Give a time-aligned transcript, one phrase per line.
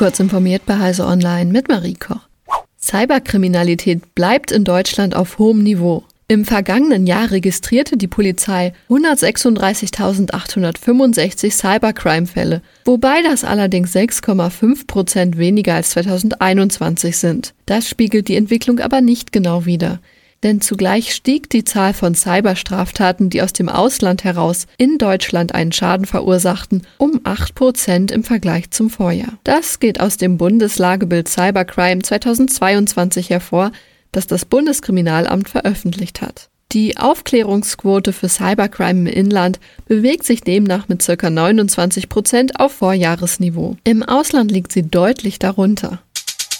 [0.00, 2.26] Kurz informiert bei Heise Online mit Marie Koch.
[2.80, 6.04] Cyberkriminalität bleibt in Deutschland auf hohem Niveau.
[6.26, 15.90] Im vergangenen Jahr registrierte die Polizei 136.865 Cybercrime-Fälle, wobei das allerdings 6,5 Prozent weniger als
[15.90, 17.52] 2021 sind.
[17.66, 20.00] Das spiegelt die Entwicklung aber nicht genau wider
[20.42, 25.72] denn zugleich stieg die Zahl von Cyberstraftaten, die aus dem Ausland heraus in Deutschland einen
[25.72, 29.38] Schaden verursachten, um 8 Prozent im Vergleich zum Vorjahr.
[29.44, 33.72] Das geht aus dem Bundeslagebild Cybercrime 2022 hervor,
[34.12, 36.48] das das Bundeskriminalamt veröffentlicht hat.
[36.72, 41.28] Die Aufklärungsquote für Cybercrime im Inland bewegt sich demnach mit ca.
[41.28, 43.76] 29 Prozent auf Vorjahresniveau.
[43.82, 46.00] Im Ausland liegt sie deutlich darunter.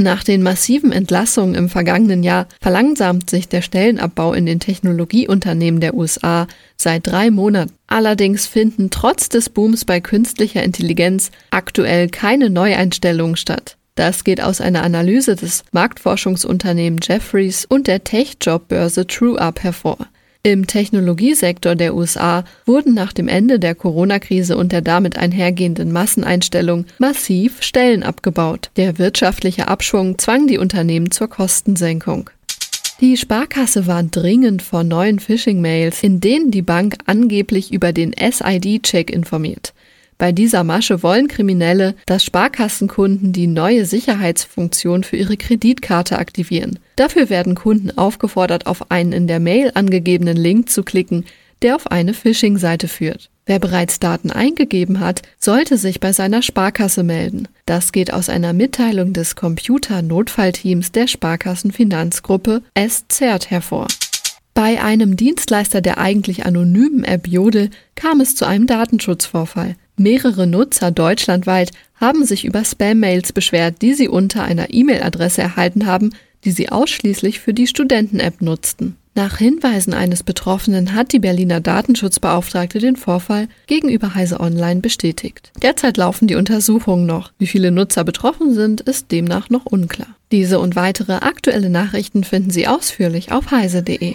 [0.00, 5.94] Nach den massiven Entlassungen im vergangenen Jahr verlangsamt sich der Stellenabbau in den Technologieunternehmen der
[5.94, 7.72] USA seit drei Monaten.
[7.88, 13.76] Allerdings finden trotz des Booms bei künstlicher Intelligenz aktuell keine Neueinstellungen statt.
[13.96, 19.98] Das geht aus einer Analyse des Marktforschungsunternehmens Jeffries und der Tech-Job-Börse TrueUp hervor.
[20.44, 26.86] Im Technologiesektor der USA wurden nach dem Ende der Corona-Krise und der damit einhergehenden Masseneinstellung
[26.98, 28.70] massiv Stellen abgebaut.
[28.76, 32.30] Der wirtschaftliche Abschwung zwang die Unternehmen zur Kostensenkung.
[33.00, 39.10] Die Sparkasse war dringend vor neuen Phishing-Mails, in denen die Bank angeblich über den SID-Check
[39.10, 39.72] informiert.
[40.18, 46.80] Bei dieser Masche wollen Kriminelle, dass Sparkassenkunden die neue Sicherheitsfunktion für ihre Kreditkarte aktivieren.
[46.96, 51.24] Dafür werden Kunden aufgefordert, auf einen in der Mail angegebenen Link zu klicken,
[51.62, 53.30] der auf eine Phishing-Seite führt.
[53.46, 57.48] Wer bereits Daten eingegeben hat, sollte sich bei seiner Sparkasse melden.
[57.64, 63.86] Das geht aus einer Mitteilung des Computer-Notfallteams der Sparkassenfinanzgruppe SZERT hervor.
[64.60, 69.76] Bei einem Dienstleister der eigentlich anonymen App Jodel kam es zu einem Datenschutzvorfall.
[69.96, 76.10] Mehrere Nutzer deutschlandweit haben sich über Spam-Mails beschwert, die sie unter einer E-Mail-Adresse erhalten haben,
[76.44, 78.96] die sie ausschließlich für die Studenten-App nutzten.
[79.18, 85.50] Nach Hinweisen eines Betroffenen hat die Berliner Datenschutzbeauftragte den Vorfall gegenüber Heise Online bestätigt.
[85.60, 87.32] Derzeit laufen die Untersuchungen noch.
[87.36, 90.06] Wie viele Nutzer betroffen sind, ist demnach noch unklar.
[90.30, 94.14] Diese und weitere aktuelle Nachrichten finden Sie ausführlich auf heise.de.